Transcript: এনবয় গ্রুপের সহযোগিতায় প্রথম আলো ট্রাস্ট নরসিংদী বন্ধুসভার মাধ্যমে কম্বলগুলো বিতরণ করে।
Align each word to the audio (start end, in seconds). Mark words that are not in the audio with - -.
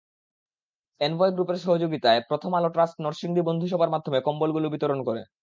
এনবয় 1.01 1.31
গ্রুপের 1.33 1.57
সহযোগিতায় 1.59 2.19
প্রথম 2.29 2.51
আলো 2.57 2.69
ট্রাস্ট 2.71 2.95
নরসিংদী 2.99 3.41
বন্ধুসভার 3.47 3.93
মাধ্যমে 3.95 4.19
কম্বলগুলো 4.21 4.67
বিতরণ 4.73 4.99
করে। 5.07 5.21